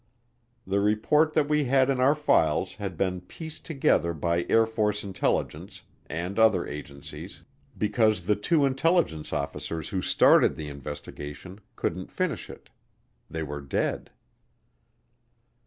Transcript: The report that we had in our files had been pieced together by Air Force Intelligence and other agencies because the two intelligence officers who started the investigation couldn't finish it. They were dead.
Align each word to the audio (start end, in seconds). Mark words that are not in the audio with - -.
The 0.65 0.79
report 0.79 1.33
that 1.33 1.47
we 1.47 1.65
had 1.65 1.87
in 1.91 1.99
our 1.99 2.15
files 2.15 2.73
had 2.73 2.97
been 2.97 3.21
pieced 3.21 3.65
together 3.65 4.15
by 4.15 4.47
Air 4.49 4.65
Force 4.65 5.03
Intelligence 5.03 5.83
and 6.07 6.39
other 6.39 6.65
agencies 6.65 7.43
because 7.77 8.23
the 8.23 8.35
two 8.35 8.65
intelligence 8.65 9.31
officers 9.31 9.89
who 9.89 10.01
started 10.01 10.55
the 10.55 10.69
investigation 10.69 11.59
couldn't 11.75 12.11
finish 12.11 12.49
it. 12.49 12.71
They 13.29 13.43
were 13.43 13.61
dead. 13.61 14.09